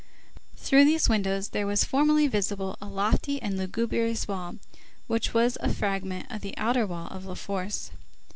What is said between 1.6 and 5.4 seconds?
was formerly visible a lofty and lugubrious wall, which